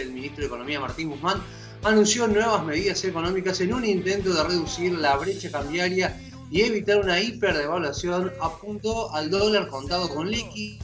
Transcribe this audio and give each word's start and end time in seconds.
el 0.00 0.12
ministro 0.12 0.40
de 0.40 0.46
Economía 0.46 0.80
Martín 0.80 1.10
Guzmán 1.10 1.42
anunció 1.84 2.28
nuevas 2.28 2.64
medidas 2.64 3.04
económicas 3.04 3.60
en 3.60 3.74
un 3.74 3.84
intento 3.84 4.32
de 4.32 4.42
reducir 4.44 4.92
la 4.92 5.16
brecha 5.16 5.50
cambiaria 5.50 6.18
y 6.50 6.62
evitar 6.62 6.98
una 6.98 7.20
hiperdevaluación. 7.20 8.32
Apuntó 8.40 9.12
al 9.14 9.30
dólar 9.30 9.68
contado 9.68 10.08
con 10.08 10.30
liqui 10.30 10.78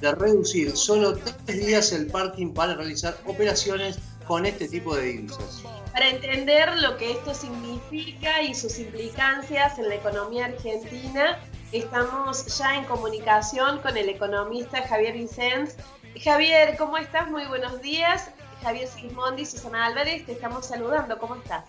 de 0.00 0.12
reducir 0.12 0.76
solo 0.76 1.16
tres 1.46 1.66
días 1.66 1.92
el 1.92 2.08
parking 2.08 2.52
para 2.52 2.74
realizar 2.74 3.16
operaciones 3.24 3.98
con 4.26 4.44
este 4.46 4.68
tipo 4.68 4.96
de 4.96 5.02
divisas. 5.02 5.62
Para 5.92 6.08
entender 6.08 6.68
lo 6.80 6.96
que 6.96 7.12
esto 7.12 7.34
significa 7.34 8.42
y 8.42 8.54
sus 8.54 8.78
implicancias 8.78 9.78
en 9.78 9.88
la 9.88 9.94
economía 9.94 10.46
argentina, 10.46 11.38
estamos 11.70 12.58
ya 12.58 12.76
en 12.76 12.84
comunicación 12.84 13.80
con 13.80 13.96
el 13.96 14.08
economista 14.08 14.86
Javier 14.88 15.14
Vicens. 15.14 15.76
Javier, 16.20 16.76
¿cómo 16.76 16.98
estás? 16.98 17.28
Muy 17.30 17.46
buenos 17.46 17.80
días. 17.80 18.32
Javier 18.62 18.86
Sigismondi, 18.86 19.46
Susana 19.46 19.86
Álvarez, 19.86 20.26
te 20.26 20.32
estamos 20.32 20.68
saludando. 20.68 21.18
¿Cómo 21.18 21.36
estás? 21.36 21.64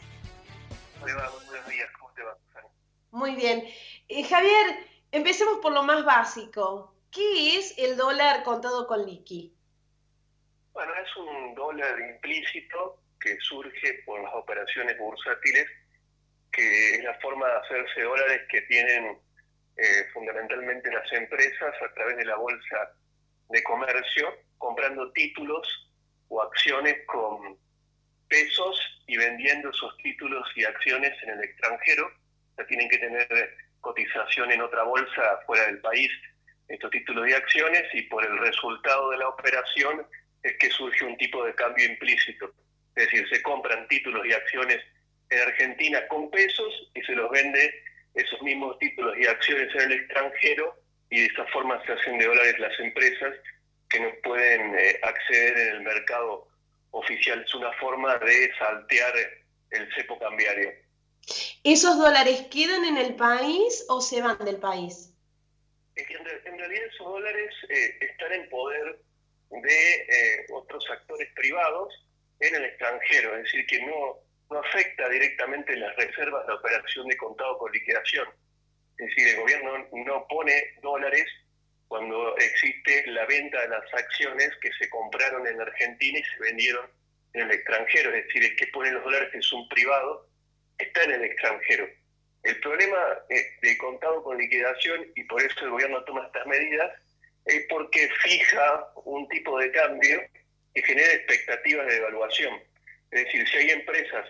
Muy 1.00 1.12
buenos 1.14 1.68
días. 1.68 1.90
¿Cómo 1.98 2.12
te 2.14 2.24
va, 2.24 2.36
Susana? 2.36 2.68
Muy 3.12 3.36
bien. 3.36 3.64
Eh, 4.10 4.24
Javier, 4.24 4.86
empecemos 5.12 5.60
por 5.60 5.72
lo 5.72 5.84
más 5.84 6.04
básico. 6.04 6.94
¿Qué 7.10 7.58
es 7.58 7.78
el 7.78 7.96
dólar 7.96 8.44
contado 8.44 8.86
con 8.86 9.06
liqui? 9.06 9.56
Bueno, 10.74 10.92
es 10.96 11.16
un 11.16 11.56
dólar 11.56 12.00
implícito 12.00 13.00
que 13.22 13.38
surge 13.40 14.04
por 14.06 14.22
las 14.22 14.34
operaciones 14.34 14.98
bursátiles, 15.00 15.68
que 16.52 16.96
es 16.96 17.04
la 17.04 17.14
forma 17.20 17.48
de 17.48 17.58
hacerse 17.60 18.02
dólares 18.02 18.42
que 18.50 18.62
tienen 18.64 19.18
eh, 19.78 20.06
fundamentalmente 20.14 20.92
las 20.92 21.12
empresas 21.14 21.74
a 21.82 21.94
través 21.94 22.18
de 22.18 22.26
la 22.26 22.36
bolsa 22.36 22.94
de 23.54 23.64
comercio, 23.64 24.34
comprando 24.58 25.12
títulos 25.12 25.66
o 26.28 26.42
acciones 26.42 26.96
con 27.06 27.56
pesos 28.28 28.80
y 29.06 29.16
vendiendo 29.16 29.70
esos 29.70 29.96
títulos 29.98 30.46
y 30.56 30.66
acciones 30.66 31.12
en 31.22 31.30
el 31.30 31.44
extranjero. 31.44 32.10
O 32.58 32.66
tienen 32.66 32.90
que 32.90 32.98
tener 32.98 33.28
cotización 33.80 34.52
en 34.52 34.62
otra 34.62 34.84
bolsa 34.84 35.40
fuera 35.46 35.66
del 35.68 35.80
país 35.82 36.12
estos 36.68 36.90
títulos 36.90 37.30
y 37.30 37.34
acciones 37.34 37.84
y 37.94 38.02
por 38.04 38.26
el 38.26 38.38
resultado 38.40 39.12
de 39.12 39.18
la 39.18 39.30
operación 39.30 40.08
es 40.42 40.58
que 40.58 40.70
surge 40.72 41.06
un 41.06 41.18
tipo 41.18 41.46
de 41.46 41.54
cambio 41.54 41.86
implícito. 41.86 42.52
Es 42.96 43.06
decir, 43.06 43.28
se 43.30 43.42
compran 43.44 43.88
títulos 43.88 44.26
y 44.26 44.34
acciones 44.34 44.80
en 45.30 45.40
Argentina 45.40 46.08
con 46.08 46.32
pesos 46.32 46.90
y 46.96 47.02
se 47.02 47.14
los 47.14 47.30
vende 47.30 47.84
esos 48.16 48.42
mismos 48.42 48.80
títulos 48.80 49.16
y 49.18 49.28
acciones 49.28 49.74
en 49.76 49.82
el 49.82 49.92
extranjero 49.94 50.83
y 51.14 51.20
de 51.20 51.26
esta 51.28 51.46
forma 51.46 51.80
se 51.86 51.92
hacen 51.92 52.18
de 52.18 52.26
dólares 52.26 52.58
las 52.58 52.80
empresas 52.80 53.36
que 53.88 54.00
no 54.00 54.10
pueden 54.24 54.74
eh, 54.80 55.00
acceder 55.04 55.56
en 55.60 55.76
el 55.76 55.82
mercado 55.82 56.48
oficial. 56.90 57.44
Es 57.46 57.54
una 57.54 57.72
forma 57.74 58.18
de 58.18 58.52
saltear 58.58 59.14
el 59.70 59.94
cepo 59.94 60.18
cambiario. 60.18 60.72
¿Esos 61.64 62.00
dólares 62.00 62.48
quedan 62.52 62.84
en 62.86 62.98
el 62.98 63.16
país 63.16 63.86
o 63.90 64.02
se 64.02 64.24
van 64.24 64.44
del 64.44 64.58
país? 64.58 65.12
en, 65.96 66.58
realidad 66.58 66.86
esos 66.88 67.06
dólares 67.06 67.54
eh, 67.70 67.98
están 68.02 68.34
en 68.34 68.50
poder 68.50 69.00
de 69.52 69.94
eh, 69.94 70.46
otros 70.52 70.84
actores 70.90 71.30
privados 71.36 71.94
en 72.40 72.56
el 72.56 72.66
extranjero, 72.66 73.38
es 73.38 73.44
decir, 73.44 73.68
que 73.68 73.86
no, 73.86 74.18
no 74.50 74.60
afecta 74.60 75.08
directamente 75.10 75.76
las 75.76 75.96
reservas 75.96 76.48
de 76.48 76.54
operación 76.54 77.08
de 77.08 77.18
contado 77.18 77.60
con 77.60 77.72
liquidación. 77.72 78.28
Es 78.98 79.08
decir, 79.08 79.28
el 79.30 79.42
gobierno 79.42 79.88
no 79.92 80.28
pone 80.28 80.54
dólares 80.82 81.26
cuando 81.88 82.36
existe 82.38 83.06
la 83.08 83.26
venta 83.26 83.62
de 83.62 83.68
las 83.70 83.94
acciones 83.94 84.50
que 84.62 84.72
se 84.74 84.90
compraron 84.90 85.46
en 85.48 85.62
Argentina 85.62 86.20
y 86.20 86.24
se 86.24 86.40
vendieron 86.40 86.90
en 87.34 87.42
el 87.42 87.52
extranjero. 87.52 88.14
Es 88.14 88.26
decir, 88.26 88.44
el 88.44 88.56
que 88.56 88.68
pone 88.68 88.92
los 88.92 89.04
dólares, 89.04 89.30
es 89.34 89.52
un 89.54 89.68
privado, 89.70 90.28
está 90.78 91.04
en 91.04 91.12
el 91.12 91.24
extranjero. 91.24 91.88
El 92.44 92.60
problema 92.60 92.98
de 93.30 93.78
contado 93.78 94.24
con 94.24 94.38
liquidación, 94.38 95.08
y 95.16 95.24
por 95.24 95.42
eso 95.42 95.60
el 95.62 95.72
gobierno 95.72 96.04
toma 96.04 96.26
estas 96.26 96.46
medidas, 96.46 96.92
es 97.46 97.66
porque 97.70 98.10
fija 98.22 98.88
un 99.06 99.28
tipo 99.30 99.60
de 99.60 99.72
cambio 99.72 100.22
que 100.74 100.84
genera 100.84 101.14
expectativas 101.14 101.88
de 101.88 101.96
devaluación. 101.96 102.62
Es 103.12 103.26
decir, 103.26 103.48
si 103.48 103.58
hay 103.58 103.70
empresas 103.70 104.28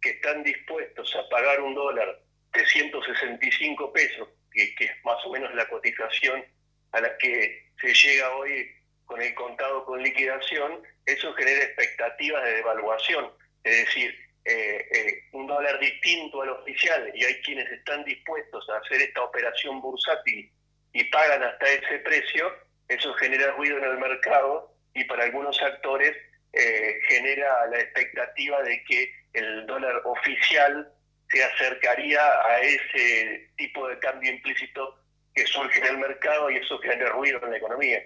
que 0.00 0.10
están 0.10 0.42
dispuestos 0.42 1.14
a 1.16 1.28
pagar 1.28 1.60
un 1.60 1.74
dólar 1.74 2.20
de 2.52 2.66
165 2.66 3.92
pesos, 3.92 4.28
que, 4.52 4.74
que, 4.74 4.84
es 4.86 5.04
más 5.04 5.24
o 5.24 5.32
menos 5.32 5.54
la 5.54 5.68
cotización 5.68 6.44
a 6.92 7.00
la 7.00 7.16
que 7.18 7.70
se 7.80 7.92
llega 7.94 8.34
hoy 8.36 8.70
con 9.04 9.20
el 9.20 9.34
contado 9.34 9.84
con 9.84 10.02
liquidación, 10.02 10.82
eso 11.06 11.32
genera 11.34 11.64
expectativas 11.64 12.44
de 12.44 12.54
devaluación. 12.54 13.30
Es 13.64 13.86
decir, 13.86 14.14
eh, 14.44 14.86
eh, 14.92 15.24
un 15.32 15.46
dólar 15.46 15.78
distinto 15.78 16.40
al 16.40 16.48
oficial 16.50 17.10
y 17.14 17.22
hay 17.22 17.34
quienes 17.42 17.70
están 17.70 18.02
dispuestos 18.04 18.66
a 18.70 18.78
hacer 18.78 19.02
esta 19.02 19.22
operación 19.22 19.80
bursátil 19.82 20.50
y 20.94 21.04
pagan 21.04 21.42
hasta 21.42 21.68
ese 21.68 21.98
precio, 21.98 22.50
eso 22.88 23.12
genera 23.14 23.52
ruido 23.52 23.76
en 23.76 23.84
el 23.84 23.98
mercado 23.98 24.74
y 24.94 25.04
para 25.04 25.24
algunos 25.24 25.60
actores 25.60 26.16
eh, 26.54 26.98
genera 27.08 27.66
la 27.66 27.78
expectativa 27.80 28.62
de 28.62 28.82
que 28.84 29.12
el 29.34 29.66
dólar 29.66 30.00
oficial 30.06 30.90
se 31.30 31.44
acercaría 31.44 32.20
a 32.20 32.60
ese 32.60 33.50
tipo 33.56 33.88
de 33.88 33.98
cambio 33.98 34.32
implícito 34.32 34.98
que 35.34 35.46
surge 35.46 35.78
en 35.80 35.86
el 35.86 35.98
mercado 35.98 36.50
y 36.50 36.56
eso 36.56 36.78
genera 36.78 37.10
ruido 37.10 37.40
en 37.44 37.50
la 37.50 37.58
economía. 37.58 38.02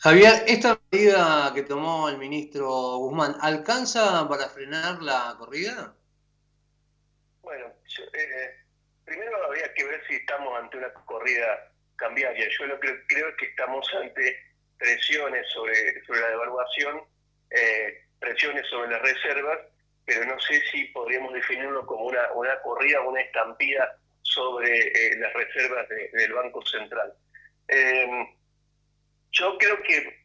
Javier, 0.00 0.44
esta 0.46 0.78
medida 0.90 1.52
que 1.54 1.62
tomó 1.62 2.08
el 2.08 2.18
ministro 2.18 2.68
Guzmán, 2.96 3.36
¿alcanza 3.40 4.28
para 4.28 4.48
frenar 4.48 5.00
la 5.02 5.36
corrida? 5.38 5.94
Bueno, 7.42 7.66
eh, 8.12 8.56
primero 9.04 9.44
habría 9.44 9.72
que 9.74 9.84
ver 9.84 10.02
si 10.08 10.16
estamos 10.16 10.58
ante 10.58 10.78
una 10.78 10.92
corrida 10.92 11.72
cambiaria. 11.96 12.48
Yo 12.58 12.66
lo 12.66 12.80
que 12.80 13.06
creo 13.06 13.28
es 13.28 13.36
que 13.36 13.46
estamos 13.46 13.86
ante 13.94 14.36
presiones 14.78 15.46
sobre, 15.52 16.04
sobre 16.04 16.20
la 16.20 16.30
devaluación, 16.30 17.02
eh, 17.50 18.04
presiones 18.18 18.66
sobre 18.68 18.90
las 18.90 19.02
reservas, 19.02 19.60
pero 20.04 20.24
no 20.24 20.38
sé 20.40 20.60
si 20.70 20.84
podríamos 20.86 21.32
definirlo 21.32 21.86
como 21.86 22.06
una, 22.06 22.32
una 22.32 22.60
corrida 22.60 23.00
una 23.00 23.20
estampida 23.20 23.96
sobre 24.22 24.88
eh, 24.88 25.16
las 25.18 25.32
reservas 25.32 25.88
del 25.88 26.32
Banco 26.32 26.64
Central. 26.66 27.12
Yo 29.32 29.56
creo 29.58 29.82
que 29.82 30.22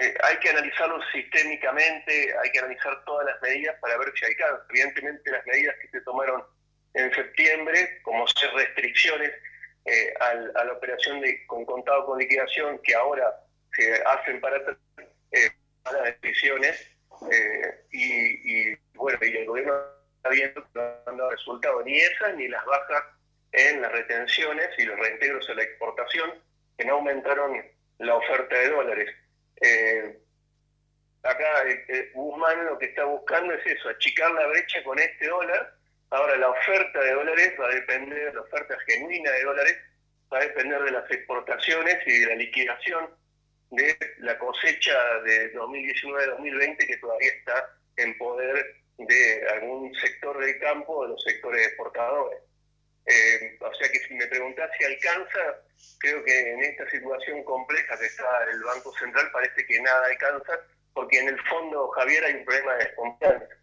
eh, 0.00 0.14
hay 0.22 0.36
que 0.38 0.50
analizarlo 0.50 1.00
sistémicamente, 1.12 2.34
hay 2.38 2.50
que 2.52 2.58
analizar 2.60 3.04
todas 3.04 3.26
las 3.26 3.42
medidas 3.42 3.76
para 3.80 3.98
ver 3.98 4.12
si 4.16 4.26
hay 4.26 4.34
casos. 4.36 4.60
Evidentemente 4.70 5.30
las 5.30 5.44
medidas 5.46 5.74
que 5.80 5.88
se 5.88 6.00
tomaron 6.02 6.44
en 6.94 7.12
septiembre, 7.14 8.00
como 8.02 8.26
ser 8.28 8.52
restricciones 8.52 9.32
eh, 9.84 10.14
a 10.20 10.64
la 10.64 10.72
operación 10.72 11.20
de, 11.20 11.44
con 11.46 11.64
contado 11.64 12.06
con 12.06 12.18
liquidación, 12.18 12.80
que 12.82 12.94
ahora 12.94 13.32
se 13.72 13.92
hacen 14.02 14.40
para, 14.40 14.56
eh, 15.32 15.50
las 15.92 16.20
decisiones, 16.20 16.90
eh, 17.30 17.84
y, 17.92 18.74
bueno, 18.94 19.18
y 19.22 19.36
el 19.36 19.46
gobierno 19.46 19.74
está 20.16 20.30
viendo 20.30 20.62
que 20.62 20.68
no 20.74 20.82
han 21.06 21.16
dado 21.16 21.30
resultado 21.30 21.82
ni 21.82 21.98
esas 21.98 22.34
ni 22.36 22.48
las 22.48 22.64
bajas 22.64 23.04
en 23.52 23.80
las 23.80 23.92
retenciones 23.92 24.68
y 24.78 24.84
los 24.84 24.98
reintegros 24.98 25.48
a 25.48 25.54
la 25.54 25.62
exportación, 25.62 26.34
que 26.76 26.84
no 26.84 26.94
aumentaron 26.94 27.62
la 27.98 28.14
oferta 28.14 28.56
de 28.56 28.68
dólares. 28.68 29.14
Eh, 29.60 30.18
acá 31.22 31.68
eh, 31.68 31.84
eh, 31.88 32.10
Guzmán 32.14 32.66
lo 32.66 32.78
que 32.78 32.86
está 32.86 33.04
buscando 33.04 33.54
es 33.54 33.66
eso, 33.66 33.88
achicar 33.88 34.30
la 34.32 34.46
brecha 34.46 34.82
con 34.84 34.98
este 34.98 35.26
dólar. 35.26 35.74
Ahora 36.10 36.36
la 36.36 36.48
oferta 36.48 37.00
de 37.00 37.12
dólares 37.12 37.54
va 37.60 37.66
a 37.66 37.74
depender, 37.74 38.34
la 38.34 38.40
oferta 38.42 38.76
genuina 38.86 39.30
de 39.30 39.42
dólares 39.42 39.76
va 40.32 40.38
a 40.38 40.42
depender 40.42 40.82
de 40.82 40.90
las 40.92 41.10
exportaciones 41.10 41.98
y 42.06 42.18
de 42.20 42.26
la 42.26 42.34
liquidación 42.36 43.10
de 43.70 43.96
la 44.18 44.38
cosecha 44.38 44.96
de 45.24 45.52
2019-2020 45.54 46.86
que 46.86 46.96
todavía 46.98 47.30
está 47.30 47.70
en 47.96 48.16
poder 48.16 48.76
de 48.98 49.48
algún 49.54 49.94
sector 49.94 50.38
del 50.38 50.58
campo, 50.58 51.04
de 51.04 51.10
los 51.10 51.22
sectores 51.22 51.66
exportadores. 51.66 52.40
Eh, 53.06 53.56
o 53.60 53.74
sea 53.74 53.88
que 53.88 53.98
si 54.00 54.14
me 54.14 54.26
preguntás 54.26 54.70
si 54.76 54.84
alcanza, 54.84 55.62
creo 55.98 56.22
que 56.24 56.52
en 56.52 56.62
esta 56.62 56.88
situación 56.90 57.42
compleja 57.44 57.98
que 57.98 58.06
está 58.06 58.44
el 58.50 58.62
Banco 58.62 58.92
Central 58.98 59.30
parece 59.32 59.64
que 59.66 59.80
nada 59.80 60.06
alcanza, 60.06 60.60
porque 60.92 61.18
en 61.18 61.28
el 61.28 61.40
fondo, 61.46 61.88
Javier, 61.88 62.24
hay 62.24 62.34
un 62.34 62.44
problema 62.44 62.74
de 62.74 62.84
desconfianza. 62.84 63.54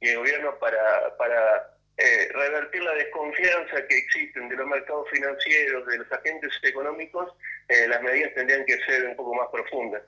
Y 0.00 0.08
el 0.08 0.18
gobierno 0.18 0.58
para, 0.58 1.16
para 1.16 1.77
eh, 1.98 2.28
revertir 2.32 2.80
la 2.82 2.94
desconfianza 2.94 3.86
que 3.88 3.98
existen 3.98 4.48
de 4.48 4.54
los 4.54 4.68
mercados 4.68 5.08
financieros, 5.10 5.84
de 5.86 5.98
los 5.98 6.12
agentes 6.12 6.52
económicos, 6.62 7.34
eh, 7.66 7.88
las 7.88 8.00
medidas 8.02 8.32
tendrían 8.34 8.64
que 8.64 8.78
ser 8.84 9.04
un 9.08 9.16
poco 9.16 9.34
más 9.34 9.48
profundas. 9.50 10.02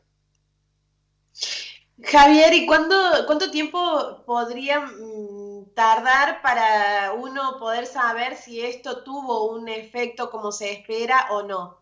Javier, 2.05 2.55
¿y 2.55 2.67
cuándo, 2.67 2.97
cuánto 3.27 3.51
tiempo 3.51 4.23
podría 4.25 4.81
mm, 4.81 5.75
tardar 5.75 6.41
para 6.43 7.13
uno 7.13 7.59
poder 7.59 7.87
saber 7.87 8.37
si 8.37 8.65
esto 8.65 9.03
tuvo 9.03 9.51
un 9.51 9.69
efecto 9.69 10.31
como 10.31 10.53
se 10.53 10.71
espera 10.71 11.27
o 11.31 11.43
no? 11.43 11.81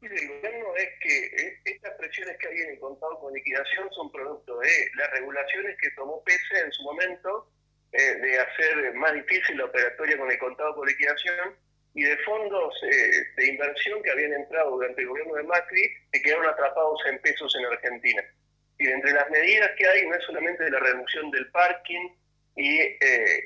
del 0.00 0.28
gobierno 0.28 0.76
es 0.76 0.88
que 1.00 1.26
eh, 1.26 1.60
estas 1.64 1.94
presiones 1.94 2.36
que 2.38 2.48
hay 2.48 2.58
en 2.58 2.70
el 2.70 2.78
contado 2.78 3.18
con 3.20 3.32
liquidación 3.32 3.90
son 3.92 4.12
producto 4.12 4.58
de 4.58 4.90
las 4.96 5.10
regulaciones 5.12 5.76
que 5.80 5.90
tomó 5.92 6.22
PESE 6.24 6.60
en 6.60 6.72
su 6.72 6.82
momento 6.82 7.48
eh, 7.94 8.14
de 8.20 8.38
hacer 8.38 8.94
más 8.94 9.14
difícil 9.14 9.56
la 9.56 9.64
operatoria 9.64 10.18
con 10.18 10.30
el 10.30 10.38
contado 10.38 10.74
con 10.74 10.86
liquidación 10.86 11.56
y 11.94 12.02
de 12.02 12.16
fondos 12.18 12.74
eh, 12.82 13.10
de 13.36 13.46
inversión 13.46 14.02
que 14.02 14.10
habían 14.10 14.32
entrado 14.32 14.72
durante 14.72 15.00
el 15.02 15.08
gobierno 15.08 15.34
de 15.34 15.44
Macri 15.44 15.88
que 16.12 16.22
quedaron 16.22 16.46
atrapados 16.46 17.00
en 17.06 17.18
pesos 17.20 17.54
en 17.56 17.66
Argentina. 17.66 18.22
Y 18.78 18.88
entre 18.88 19.12
las 19.12 19.30
medidas 19.30 19.70
que 19.78 19.86
hay 19.86 20.06
no 20.06 20.16
es 20.16 20.24
solamente 20.24 20.68
la 20.68 20.80
reducción 20.80 21.30
del 21.30 21.50
parking 21.52 22.08
y 22.56 22.80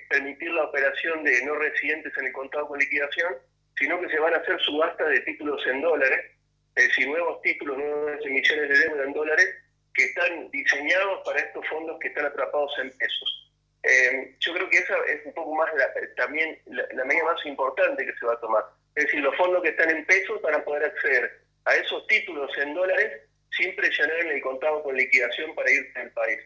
permitir 0.09 0.51
la 0.51 0.65
operación 0.65 1.25
de 1.25 1.43
no 1.45 1.55
residentes 1.55 2.13
en 2.19 2.27
el 2.27 2.33
contado 2.33 2.69
con 2.69 2.79
liquidación, 2.79 3.37
sino 3.79 4.01
que 4.01 4.09
se 4.09 4.19
van 4.19 4.35
a 4.35 4.39
hacer 4.39 4.59
subastas 4.61 5.09
de 5.09 5.21
títulos 5.21 5.67
en 5.67 5.81
dólares 5.81 6.39
es 6.79 6.87
decir, 6.89 7.09
nuevos 7.09 7.43
títulos, 7.43 7.77
nuevas 7.77 8.25
emisiones 8.25 8.69
de 8.69 8.79
deuda 8.79 9.05
en 9.05 9.13
dólares 9.13 9.49
que 9.95 10.05
están 10.05 10.49
diseñados 10.53 11.23
para 11.25 11.41
estos 11.41 11.67
fondos 11.67 11.99
que 12.01 12.07
están 12.07 12.27
atrapados 12.27 12.73
en 12.79 12.97
pesos. 12.97 13.38
Eh, 13.83 14.35
yo 14.41 14.55
creo 14.55 14.69
que 14.69 14.79
esa 14.79 14.95
es 15.07 15.25
un 15.25 15.35
poco 15.35 15.55
más 15.55 15.71
también 16.17 16.59
la, 16.67 17.05
medida 17.05 17.25
más 17.25 17.45
importante 17.47 18.05
que 18.05 18.15
se 18.19 18.27
va 18.27 18.35
a 18.35 18.41
tomar. 18.41 18.65
Es 18.95 19.05
decir, 19.05 19.21
los 19.21 19.37
fondos 19.37 19.63
que 19.63 19.71
están 19.71 19.91
en 19.91 20.05
pesos 20.05 20.43
van 20.43 20.55
a 20.55 20.65
poder 20.65 20.85
acceder 20.85 21.41
a 21.65 21.77
esos 21.77 22.07
títulos 22.09 22.51
en 22.59 22.75
dólares 22.75 23.23
sin 23.53 23.75
presionar 23.77 24.19
en 24.21 24.31
el 24.33 24.43
contado 24.43 24.83
con 24.83 24.97
liquidación 24.97 25.55
para 25.55 25.71
irse 25.71 25.99
al 25.99 26.11
país. 26.13 26.41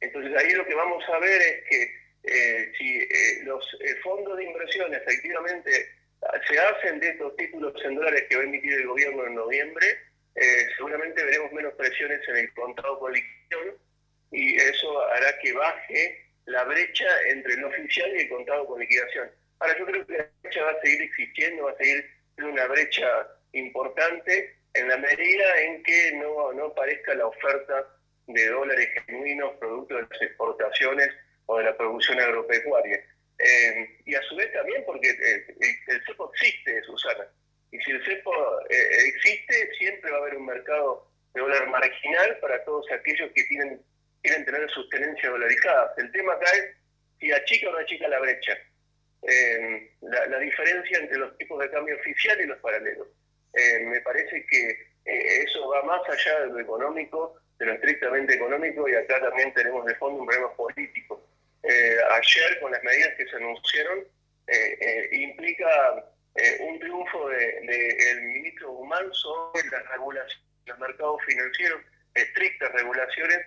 Entonces 0.00 0.36
ahí 0.36 0.50
lo 0.52 0.66
que 0.66 0.74
vamos 0.74 1.04
a 1.08 1.18
ver 1.18 1.40
es 1.40 1.64
que 1.68 2.02
eh, 2.24 2.72
si 2.76 2.98
eh, 2.98 3.44
los 3.44 3.64
fondos 4.02 4.36
de 4.36 4.44
inversión 4.44 4.92
efectivamente 4.94 5.70
se 6.48 6.58
hacen 6.58 7.00
de 7.00 7.08
estos 7.08 7.36
títulos 7.36 7.74
en 7.84 7.96
dólares 7.96 8.24
que 8.28 8.36
va 8.36 8.42
a 8.42 8.44
emitir 8.44 8.72
el 8.72 8.86
gobierno 8.86 9.26
en 9.26 9.34
noviembre, 9.34 9.86
eh, 10.34 10.66
seguramente 10.76 11.22
veremos 11.24 11.52
menos 11.52 11.74
presiones 11.74 12.26
en 12.28 12.36
el 12.36 12.54
contado 12.54 12.98
con 12.98 13.12
liquidación 13.12 13.76
y 14.30 14.56
eso 14.56 15.06
hará 15.08 15.38
que 15.40 15.52
baje 15.52 16.31
la 16.46 16.64
brecha 16.64 17.06
entre 17.28 17.54
el 17.54 17.64
oficial 17.64 18.10
y 18.14 18.22
el 18.22 18.28
contado 18.28 18.66
con 18.66 18.80
liquidación. 18.80 19.30
Ahora, 19.60 19.78
yo 19.78 19.86
creo 19.86 20.06
que 20.06 20.18
la 20.18 20.28
brecha 20.42 20.64
va 20.64 20.70
a 20.72 20.80
seguir 20.80 21.02
existiendo, 21.02 21.64
va 21.64 21.72
a 21.72 21.76
seguir 21.76 22.10
siendo 22.34 22.52
una 22.52 22.66
brecha 22.66 23.28
importante 23.52 24.56
en 24.74 24.88
la 24.88 24.96
medida 24.96 25.60
en 25.60 25.82
que 25.82 26.12
no, 26.14 26.52
no 26.52 26.74
parezca 26.74 27.14
la 27.14 27.26
oferta 27.26 27.86
de 28.26 28.48
dólares 28.48 28.88
genuinos 29.06 29.52
producto 29.58 29.96
de 29.96 30.02
las 30.02 30.22
exportaciones 30.22 31.08
o 31.46 31.58
de 31.58 31.64
la 31.64 31.76
producción 31.76 32.20
agropecuaria. 32.20 33.04
Eh, 33.38 33.98
y 34.04 34.14
a 34.14 34.22
su 34.22 34.36
vez 34.36 34.52
también 34.52 34.82
porque 34.86 35.10
eh, 35.10 35.56
el, 35.88 36.04
cepo 36.06 36.30
existe, 36.32 36.82
Susana. 36.84 37.26
Y 37.72 37.78
si 37.80 37.90
el 37.90 38.04
cepo 38.04 38.32
eh, 38.70 39.06
existe, 39.06 39.74
siempre 39.78 40.10
va 40.10 40.18
a 40.18 40.20
haber 40.20 40.36
un 40.36 40.46
mercado 40.46 41.08
de 41.34 41.40
dólar 41.40 41.68
marginal 41.68 42.38
para 42.38 42.62
todos 42.64 42.90
aquellos 42.92 43.30
que 43.34 43.44
tienen, 43.44 43.80
quieren 44.22 44.44
tener 44.44 44.70
sus 44.70 44.88
tenencias 44.90 45.30
dolarizadas. 45.32 45.98
El 45.98 46.10
tema 46.12 46.34
acá 46.34 46.50
es 46.52 46.76
si 47.20 47.32
achica 47.32 47.68
o 47.68 47.72
no 47.72 47.78
achica 47.78 48.08
la 48.08 48.20
brecha. 48.20 48.56
La, 50.00 50.26
la, 50.26 50.38
diferencia 50.40 50.98
entre 50.98 51.18
los 51.18 51.38
tipos 51.38 51.60
de 51.60 51.70
cambio 51.70 51.94
oficial 51.96 52.40
y 52.40 52.46
los 52.46 52.58
paralelos. 52.58 53.06
me 53.84 54.00
parece 54.00 54.44
que 54.46 54.92
eso 55.04 55.68
va 55.68 55.82
más 55.84 56.00
allá 56.08 56.40
de 56.40 56.46
lo 56.48 56.58
económico, 56.58 57.36
de 57.58 57.66
lo 57.66 57.72
estrictamente 57.74 58.34
económico, 58.34 58.88
y 58.88 58.94
acá 58.94 59.20
también 59.20 59.54
tenemos 59.54 59.84
de 59.86 59.94
fondo 59.94 60.20
un 60.20 60.26
problema 60.26 60.52
político 60.54 61.22
eh, 61.62 61.96
ayer 62.10 62.60
con 62.60 62.72
las 62.72 62.82
medidas 62.82 63.14
que 63.16 63.26
se 63.26 63.36
anunciaron 63.36 64.00
eh, 64.48 64.78
eh, 64.80 65.08
implica 65.12 66.04
un 66.60 66.78
triunfo 66.80 67.28
del 67.28 67.66
de, 67.66 68.20
ministro 68.22 68.72
Guzmán 68.72 69.12
sobre 69.12 69.68
las 69.68 69.86
regulaciones, 69.90 70.42
los 70.66 70.78
mercados 70.78 71.20
financieros, 71.26 71.82
estrictas 72.14 72.72
regulaciones 72.72 73.38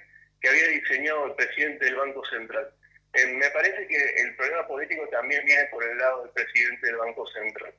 que 0.42 0.50
había 0.50 0.68
diseñado 0.70 1.26
el 1.28 1.36
presidente 1.36 1.86
del 1.86 1.96
Banco 1.96 2.24
Central. 2.26 2.70
me 3.14 3.50
parece 3.52 3.88
que 3.88 4.22
el 4.22 4.36
problema 4.36 4.68
político 4.68 5.08
también 5.10 5.44
viene 5.46 5.66
por 5.72 5.84
el 5.84 5.98
lado 5.98 6.24
del 6.24 6.32
presidente 6.32 6.88
del 6.88 6.98
Banco 6.98 7.26
Central. 7.28 7.74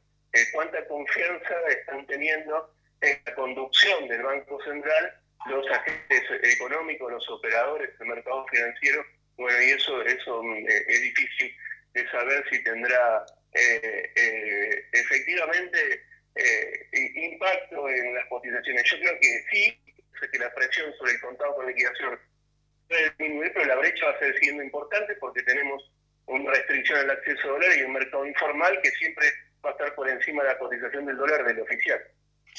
¿Cuánta 0.53 0.87
confianza 0.87 1.55
están 1.69 2.07
teniendo 2.07 2.71
en 3.01 3.19
la 3.25 3.35
conducción 3.35 4.09
del 4.09 4.23
Banco 4.23 4.63
Central 4.65 5.21
los 5.47 5.71
agentes 5.71 6.23
económicos, 6.43 7.13
los 7.13 7.29
operadores 7.31 7.97
del 7.99 8.09
mercado 8.09 8.47
financiero 8.49 9.05
bueno, 9.37 9.63
y 9.63 9.71
eso, 9.71 10.03
eso 10.03 10.43
mm, 10.43 10.67
eh, 10.69 10.85
es 10.89 11.03
difícil 11.03 11.55
de 11.93 12.11
saber 12.11 12.45
si 12.51 12.63
tendrá 12.63 13.27
eh, 13.53 14.13
eh, 14.17 14.85
efectivamente 14.93 16.03
impacto 17.15 17.89
en 17.89 18.15
las 18.15 18.27
cotizaciones. 18.27 18.85
Yo 18.91 18.99
creo 18.99 19.19
que 19.21 19.45
sí, 19.51 19.81
que 20.31 20.39
la 20.39 20.53
presión 20.55 20.93
sobre 20.99 21.13
el 21.13 21.21
contado 21.21 21.55
con 21.55 21.67
liquidación 21.67 22.19
puede 22.89 23.11
disminuir, 23.11 23.53
pero 23.55 23.67
la 23.67 23.77
brecha 23.77 24.07
va 24.07 24.13
a 24.13 24.19
seguir 24.19 24.39
siendo 24.39 24.63
importante 24.63 25.15
porque 25.17 25.43
tenemos 25.43 25.83
una 26.27 26.51
restricción 26.51 26.99
al 26.99 27.11
acceso 27.11 27.49
a 27.49 27.53
dólar 27.53 27.71
y 27.77 27.83
un 27.83 27.93
mercado 27.93 28.27
informal 28.27 28.79
que 28.83 28.91
siempre 28.91 29.27
va 29.65 29.71
a 29.71 29.73
estar 29.73 29.95
por 29.95 30.09
encima 30.09 30.43
de 30.43 30.49
la 30.51 30.59
cotización 30.59 31.07
del 31.07 31.17
dólar 31.17 31.45
del 31.45 31.61
oficial. 31.61 32.01